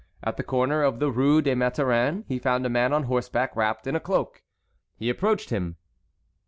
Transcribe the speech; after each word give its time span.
At 0.23 0.35
the 0.35 0.43
corner 0.43 0.81
of 0.81 0.97
the 0.97 1.11
Rue 1.11 1.43
des 1.43 1.53
Mathurins 1.53 2.23
he 2.27 2.39
found 2.39 2.65
a 2.65 2.69
man 2.69 2.91
on 2.91 3.03
horseback, 3.03 3.55
wrapped 3.55 3.85
in 3.85 3.95
a 3.95 3.99
cloak. 3.99 4.41
He 4.97 5.11
approached 5.11 5.51
him. 5.51 5.75